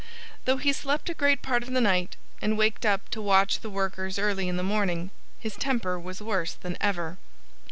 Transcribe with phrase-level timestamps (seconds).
[0.45, 3.69] Though he slept a great part of the night, and waked up to watch the
[3.69, 7.19] workers early in the morning, his temper was worse than ever.